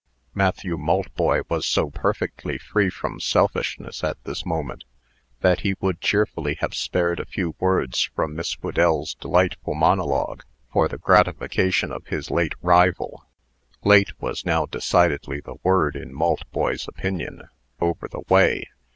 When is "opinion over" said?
16.87-18.07